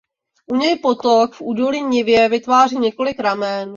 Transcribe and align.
U 0.53 0.55
něj 0.55 0.79
potok 0.79 1.33
v 1.33 1.41
údolní 1.41 1.81
nivě 1.81 2.29
vytváří 2.29 2.77
několik 2.79 3.19
ramen. 3.19 3.69